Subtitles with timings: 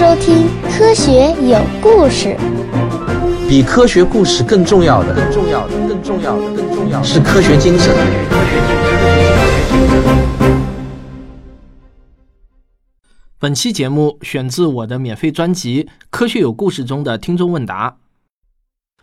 [0.00, 0.46] 收听
[0.78, 2.28] 《科学有故事》。
[3.46, 7.94] 比科学故事更重要的，更重要的，更重要的，更重要的是科学精神。
[13.38, 17.98] 本期节目选自我的免费专辑《科学有故事》中的听众问答。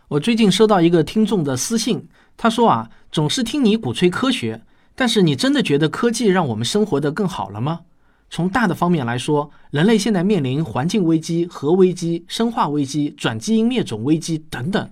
[0.08, 4.62] 我最近收到一个听众的私信，他说啊，总是听你鼓吹科学，
[4.96, 7.82] 但是你真的觉得科技让我们生活的更好了吗？
[8.30, 14.90] 从大的方面来说，人类现在面临环境危机、核危机、生化危机、转基因灭种危机等等。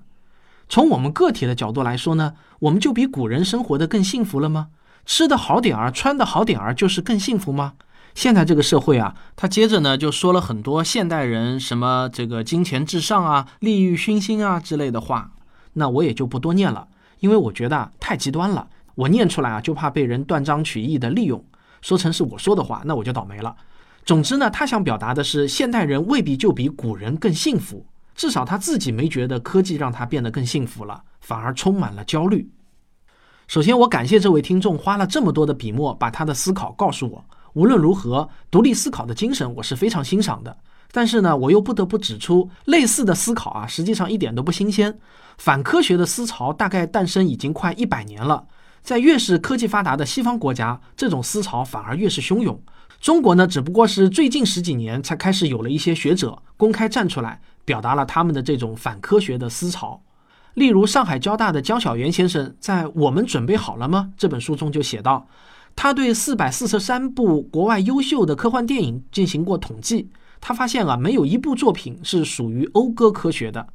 [0.69, 4.69] 从我们个体的角度来说呢，我们就比古人生活的更幸福了吗？
[5.05, 7.75] 吃的好点儿，穿的好点儿，就是更幸福吗？
[8.15, 15.31] 现在这个社会啊，他接着呢就说了很多现代人什么这个金钱至上啊、利欲熏心啊之类的话，
[15.75, 16.89] 那我也就不多念了，
[17.21, 21.45] 因为我觉得太极端了，我念出来啊就怕被人断章取义的利用。
[21.87, 23.55] 说成是我说的话，那我就倒霉了。
[24.05, 32.51] 总之呢，他想表达的是，现代人未必就比古人更幸福，至少他自己没觉得科技让他变得更幸福了，反而充满了焦虑。
[33.47, 37.25] 首先，我感谢这位听众花了这么多的笔墨把他的思考告诉我。
[37.53, 40.57] 无论如何，独立思考的精神我是非常欣赏的。
[40.91, 44.99] 但是呢，我又不得不指出，类似的思考啊，实际上一点都不新鲜。
[45.39, 48.45] 反科学的思潮大概诞生已经快一百年了。
[48.87, 52.63] 在越是科技发达的西方国家，这种思潮反而越是汹涌。
[53.01, 60.01] 中国呢，只不过是最近十几年才开始有了一些学者公开站出来，表达了他们的这种反科学的思潮。
[60.55, 65.27] 例如，上海交大的江晓原先生在《我们准备好了吗》这本书中就写道，
[65.75, 73.67] 他对四百四十三部国外优秀的科幻电影进行过统计，他发现啊，没有一部作品是属于讴歌科学的。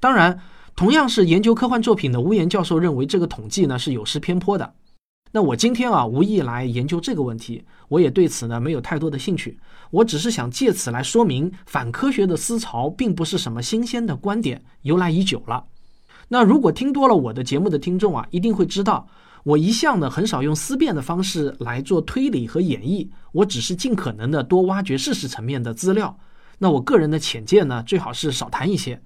[0.00, 0.40] 当然。
[0.76, 4.74] 同样是研究科幻作品的吴岩教授认为这个统计呢是有失偏颇的。
[5.30, 9.58] 那我今天啊无意来研究这个问题，我也对此呢没有太多的兴趣。
[9.90, 15.64] 我只是想借此来说明反科学的思潮并不是什么新鲜的观点，由来已久了。
[16.28, 19.06] 那如果听多了我的节目的听众啊，一定会知道
[19.44, 26.18] 我一向呢很少用思辨的方式来做推理和演绎，我只是尽可能的多挖掘事实层面的资料。
[26.58, 29.00] 那我个人的浅见呢，最好是少谈一些。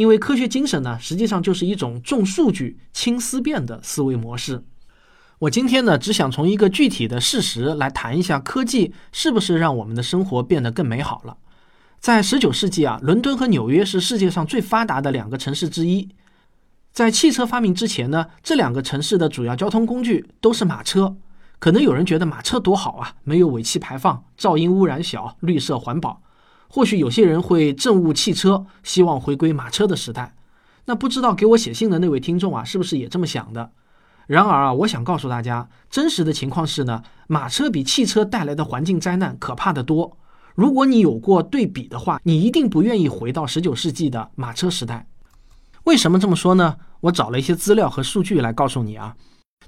[0.00, 4.64] 因为科学精神呢，实际上就是一种重数据轻思辨的思维模式。
[5.40, 11.36] 我今天呢，只想从一个具体的事实来谈一下，科技是不是让我们的生活变得更美好了？
[11.98, 16.08] 在十九世纪啊，伦敦和纽约是世界上最发达的两个城市之一。
[16.90, 21.18] 在汽车发明之前呢，这两个城市的主要交通工具都是马车。
[21.58, 26.22] 可能有人觉得马车多好啊，没有尾气排放，噪音污染小，绿色环保。
[26.72, 30.36] 或许有些人会憎恶汽车，希望回归马车的时代。
[30.84, 33.72] 那不知道给我写信的那位听众啊，是不是也这么想的？
[34.28, 40.16] 然而啊，我想告诉大家，真实的情况是呢，马车比汽车带来的环境灾难可怕的多。
[40.54, 45.08] 如果你有过对比的话，你一定不愿意回到十九世纪的马车时代。
[45.84, 46.76] 为什么这么说呢？
[47.00, 49.16] 我找了一些资料和数据来告诉你啊。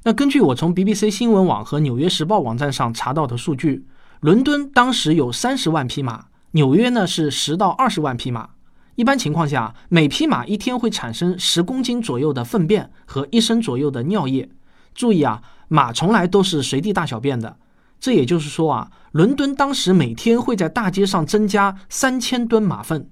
[0.04, 3.86] 那根据我从 BBC 新闻网和纽约时报网站上查到的数据，
[4.20, 6.26] 伦敦当时有三十万匹马。
[6.52, 8.50] 纽约呢是十到二十万匹马，
[8.94, 14.50] 一般情况下，每匹马一天会产生十公斤左右的粪便和一升左右的尿液。
[14.94, 17.56] 注意啊，马从来都是随地大小便的。
[17.98, 23.08] 这也就是说啊，伦敦当时每天会在大街上增加三千吨马粪，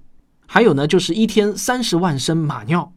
[0.46, 2.92] 还有呢就是一天三十万升马尿，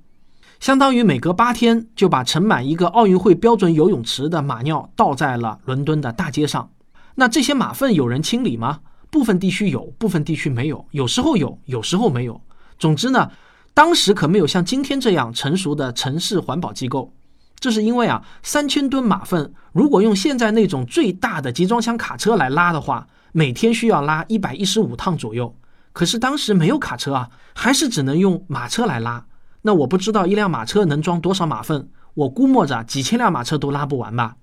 [0.60, 6.70] 相当于每隔八天就把盛满一个奥运会标准游泳池的马尿倒在了伦敦的大街上。
[7.16, 8.82] 那这些马粪有人清理吗？
[9.14, 12.42] 部分地区有，部分地区没有，有时候有，有时候没有。
[12.80, 13.30] 总之呢，
[13.72, 17.14] 当时可没有像今天这样成熟的城市环保机构。
[17.60, 25.56] 这是因为啊，三千吨马粪，如果用现在那种最大的集装箱卡车来拉的话，每天需要拉一百一十五趟左右。
[25.92, 29.24] 可是当时没有卡车啊，还是只能用马车来拉。
[29.62, 34.38] 那我不知道一辆马车能装多少马粪，我估摸着几千辆马车都拉不完吧。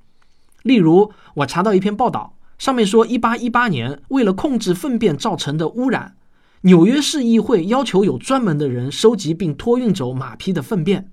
[0.63, 2.37] 例如，我查到一篇报道。
[2.61, 6.15] 上面说，一八一八年，为了控制粪便造成的污染，
[6.61, 11.11] 纽约市议会要求有专门的人收集并托运走马匹的粪便。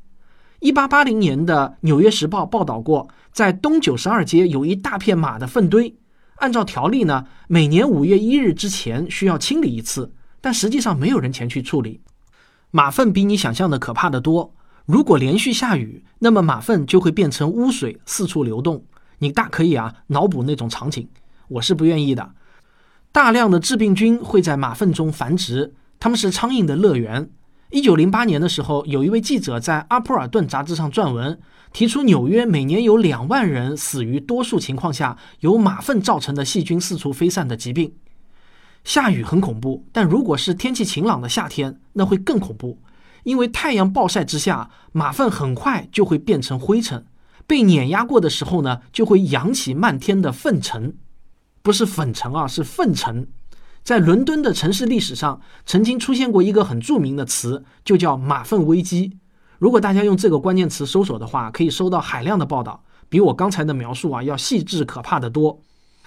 [0.60, 5.96] 一八八零年的《纽约时报》报道过，在东九十二街有一大片马的粪堆。
[6.36, 10.12] 按照条例呢，每年五月一日之前需要清理一次，
[10.42, 12.02] 但实际上没有人前去处理。
[12.72, 14.54] 马粪比你想象的可怕的多。
[14.86, 18.84] 如果连续下雨，那么马粪就会变成污水四处流动。
[19.20, 21.08] 你大可以啊脑补那种场景。
[21.48, 22.32] 我是不愿意的。
[23.12, 27.30] 大量的致病菌会在马粪中繁殖，它们是苍蝇的乐园。
[27.70, 31.38] 一九零八年的时候，有一位记者在《阿普尔顿》杂志上撰文，
[31.74, 37.94] 提出纽约每年有两万人死于多数情况下由马粪造成的细菌四处飞散的疾病。
[38.86, 42.80] 下雨很恐怖，但如果是天气晴朗的夏天，那会更恐怖，
[43.24, 47.06] 因为太阳暴晒之下，马粪很快就会变成灰尘，
[47.46, 50.96] 被碾压过的时候呢，就会扬起漫天的粪尘，
[51.68, 53.28] 不是粉尘啊，是粪尘。
[53.84, 59.18] 在伦敦的城市历史上，曾经出现过一个很著名的词，就叫马粪危机。
[59.58, 65.62] 如果大家用这个关键词搜索的话，可以搜到海量的报道，比我刚才的描述啊要细致可怕的多。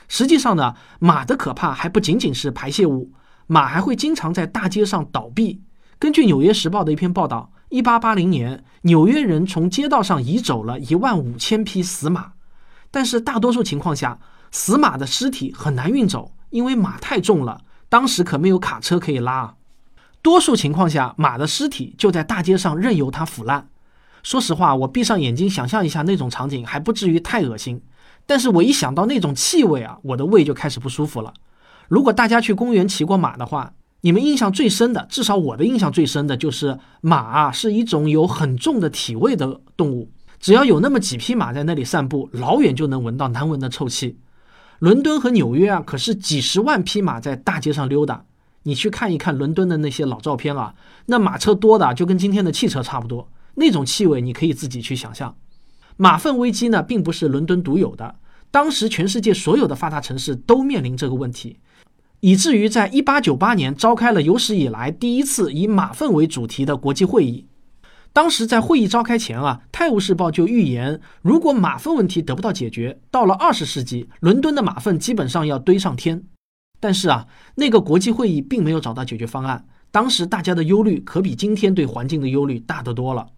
[0.08, 3.12] 实际上呢，马的可怕还不仅仅是排泄物，
[3.46, 5.60] 马还会经常在大街上倒闭。
[5.98, 12.32] 根据《纽约时报》的一篇报道一八八零年，纽约人从街道上移走了一万五千匹死马，
[12.90, 14.18] 但是大多数情况下，
[14.50, 17.62] 死马的尸体很难运走，因为马太重了。
[17.88, 19.54] 当时可没有卡车可以拉，
[20.22, 23.68] 多数情况下，马的尸体就在大街上任由它腐烂。
[24.22, 27.82] 说实话，我闭上眼睛想象一下那种场景，还不至于太恶心。
[28.26, 31.34] 但是我一想到那种气味啊，我的胃就开始不舒服了。
[31.88, 40.12] 如果大家去公园骑过马的话，你们印象最深的，至少我的印象最深的就是马啊，是一种有很重的体味的动物。
[40.38, 44.18] 只要有那么几匹马在那里散步，老远就能闻到难闻的臭气。
[44.80, 48.24] 伦敦和纽约啊，可是几十万匹马在大街上溜达。
[48.62, 50.74] 你去看一看伦敦的那些老照片啊，
[51.04, 53.28] 那马车多的就跟今天的汽车差不多。
[53.56, 55.36] 那种气味，你可以自己去想象。
[55.98, 58.16] 马粪危机呢，并不是伦敦独有的，
[58.50, 61.58] 当时全世界所有的发达城市都面临这个问题，
[62.20, 67.44] 以至于在一八九八年召开了有史以来第一次以马粪为主题的国际会议。
[68.12, 76.24] 当时在会议召开前啊，《泰晤士报》就预言，如果马粪问题得不到解决，到了二十世纪，伦敦的马粪基本上要堆上天。
[76.80, 79.64] 但是啊，那个国际会议并没有找到解决方案。
[79.92, 83.28] 当时大家的忧虑可比今天对环境的忧虑大得多了。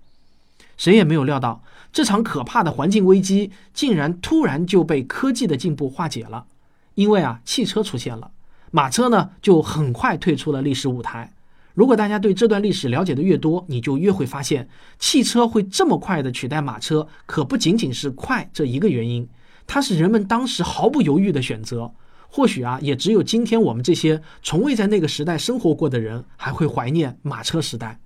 [0.76, 6.46] 谁也没有料到，这场可怕的环境危机竟然突然就被科技的进步化解了。
[6.94, 8.30] 因为啊，汽车出现了，
[8.70, 11.32] 马车呢就很快退出了历史舞台。
[11.74, 19.26] 如果大家对这段历史了解的越多，你就越会发现，汽车会这么快的取代马车，可不仅仅是快这一个原因，
[19.66, 21.92] 它是人们当时毫不犹豫的选择。
[22.28, 28.00] 或许啊，也只有今天我们这些从未在那个时代生活过的人，还会怀念马车时代。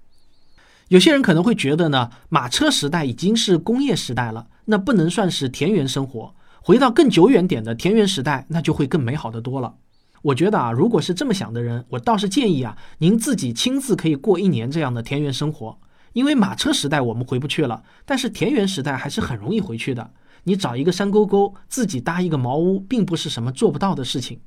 [0.89, 6.35] 有些人可能会觉得呢，马车时代已经是工业时代了，那不能算是田园生活。
[6.61, 9.75] 回到更久远点的田园时代，那就会更美好的多了。
[10.23, 15.79] 我觉得啊，如果是这么想的人，我倒是建议啊，您自己亲自可以过一年这样的田园生活。
[16.13, 20.13] 因为马车时代我们回不去了，但是田园时代还是很容易回去的。
[20.45, 24.41] 你找一个山沟沟，自己搭一个茅屋，并不是什么做不到的事情。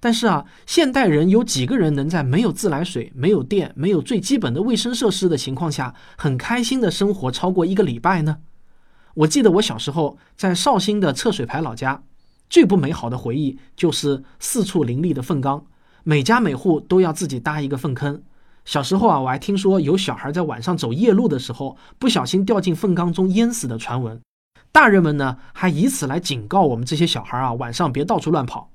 [0.00, 8.38] 但是啊，现代人有几个人能在没有自来水、没有电、没有最基本的卫生设施的情况下，很开心的生活超过一个礼拜呢？
[9.14, 12.02] 我记得我小时候在绍兴的侧水牌老家。
[12.48, 15.64] 最不美好的回忆就是四处林立的粪缸，
[16.02, 18.22] 每家每户都要自己搭一个粪坑。
[18.64, 24.20] 小时候啊，我还听说有小孩在晚上走夜路的时候不小心掉进粪缸中淹死的传闻。
[24.72, 28.70] 大人们呢，还以此来警告我们这些小孩啊，晚上别到处乱跑。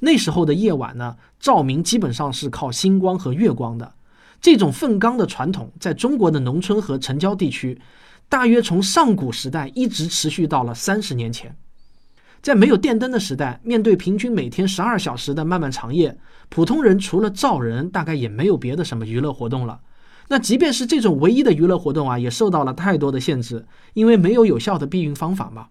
[0.00, 3.94] 那时候的夜晚呢，照明基本上是靠星光和月光的。
[4.40, 7.80] 这种粪缸的传统，在中国的农村和城郊地区，
[8.28, 11.54] 大约从上古时代一直持续到了三十年前。
[12.42, 16.16] 在没有电灯的时代，面对平均每天十二小时的漫漫长夜，
[16.48, 19.80] 普通人除了造人，大概也没有别的什么娱乐活动了。
[20.28, 25.66] 那即便是这种唯一的娱乐活动啊，也受到了太多的限制，因为没有有效的避孕方法嘛。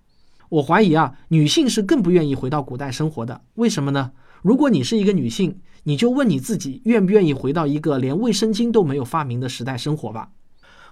[0.49, 3.41] 我怀疑啊，女性是更不愿意回到古代生活的。
[3.55, 4.11] 为什么呢？
[4.41, 10.29] 如果你是一个女性，你就问你自己，愿不愿意回到一个连卫生巾都没有发明的时代生活吧？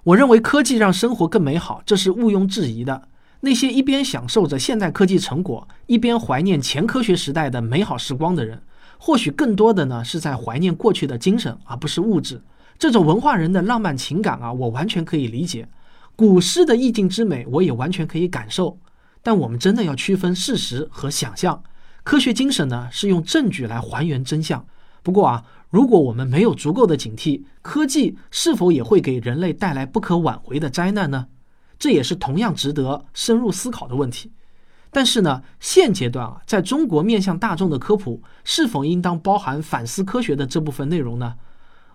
[0.03, 3.09] 我认为科技让生活更美好，这是毋庸置疑的。
[3.39, 8.61] 那些一边享受着现代科技成果，一边怀念前科学时代的美好时光的人，
[8.97, 12.41] 或许更多的呢是在怀念过去的精神，而不是物质。
[12.79, 15.67] 这种文化人的浪漫情感啊，我完全可以理解。
[16.15, 18.79] 古诗的意境之美，我也完全可以感受。
[19.21, 21.61] 但我们真的要区分事实和想象。
[22.03, 24.65] 科学精神呢，是用证据来还原真相。
[25.03, 31.27] 不过啊，如果我们没有足够的警惕，科技是否也会给人类带来不可挽回的灾难呢？
[31.79, 34.31] 这也是同样值得深入思考的问题，
[34.91, 41.35] 但是呢，现阶段啊，在中国面向大众的科普是否应当包含反思科学的这部分内容呢？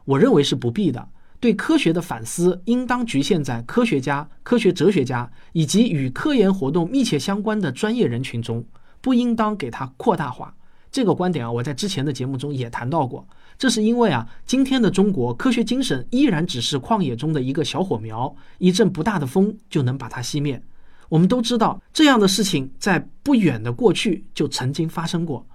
[0.05, 1.09] 我认为是不必的。
[1.41, 8.65] 对科学的反思应当局限在科学家、科学哲学家以及与科研活动密切相关的专业人群中，
[9.01, 10.55] 不应当给它扩大化。
[10.93, 13.27] 这个观点啊，我在之前的节目中也谈到过。
[13.59, 20.63] 这是因为啊，今天的中国科学精神依然只是旷野中的一个小火苗，一阵不大的风就能把它熄灭。
[21.09, 25.47] 我们都知道，这样的事情在不远的过去就曾经发生过。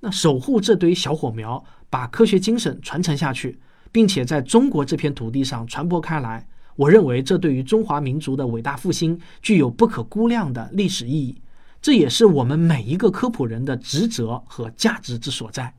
[0.00, 3.58] 那守护这堆小火苗，把科学精神传承下去，
[3.90, 11.34] 并且在中国这片土地上传播开来，我认为这对于中华民族的伟大复兴具有不可估量的历史意义。
[11.84, 15.74] 这也是我们每一个科普人的职责和价值之所在。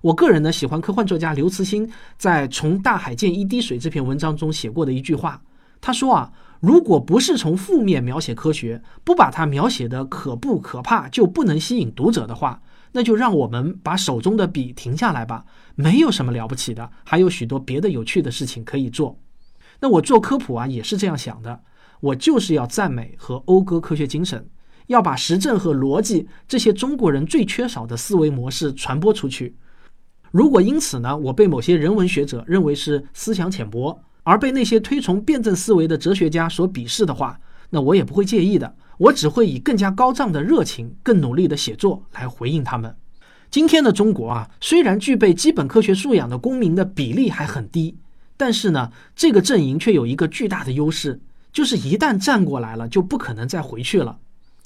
[0.00, 1.86] 我个人呢，喜欢科幻作家刘慈欣
[2.16, 5.42] 在《从大海见一滴水》这篇文章中写过的一句话。
[5.82, 15.44] 他说啊，如果不是从负面描写科学，不把它描写的可怖可怕，就不能吸引读者的话，那就让我们把手中的笔停下来吧。
[15.74, 19.18] 没有什么了不起的，还有许多别的有趣的事情可以做。
[19.80, 21.60] 那我做科普啊，也是这样想的。
[22.00, 24.48] 我就是要赞美和讴歌科学精神。
[24.86, 29.54] 要把实证和逻辑这些中国人最缺少的思维模式传播出去。
[30.30, 37.38] 如果因此呢，我被某些人文学者认为是思想浅薄，而被那些推崇辩证思维的哲学家所鄙视的话，
[37.70, 38.74] 那我也不会介意的。
[38.98, 42.96] 我只会以更加高涨的热情、更努力的写作来回应他们。
[43.50, 47.96] 今天的中国啊，虽然具备基本科学素养的公民的比例还很低，
[48.36, 51.20] 但是呢，这个阵营却有一个巨大的优势，
[51.52, 54.18] 就是一旦站过来了，就不可能再回去了。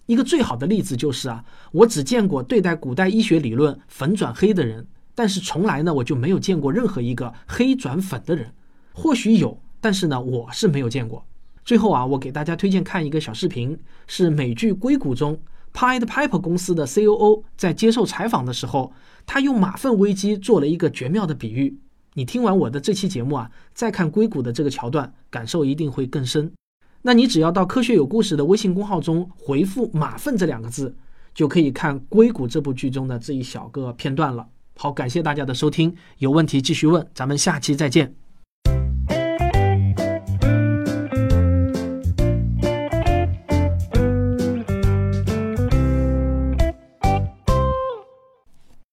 [0.08, 8.50] 一个最好的例子就是啊，我只见过对待古代医学理论粉转黑的人，但是从来呢我就没有见过任何一个黑转粉的人。
[8.94, 11.22] 或许有，但是呢我是没有见过。
[11.62, 15.38] 最后啊，我给大家推荐看一个小视频，是美剧《硅谷》中
[15.74, 18.90] Pied Piper 公司的 COO 在接受采访的时候，
[19.26, 21.78] 他用马粪危机做了一个绝妙的比喻。
[22.14, 26.50] 你听完我的这期节目啊，再看硅谷的这个桥段，感受一定会更深。
[27.08, 30.94] 那你只要到科学有故事的微信公号中回复“马粪”这两个字，
[31.32, 34.46] 就可以看《硅谷》这部剧中的这一小个片段了。
[34.76, 38.27] 好，感谢大家的收听，有问题继续问，咱们下期再见。